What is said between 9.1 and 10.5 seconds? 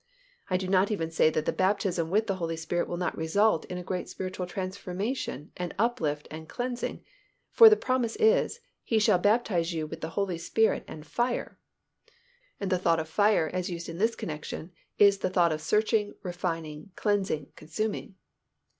baptize you with the Holy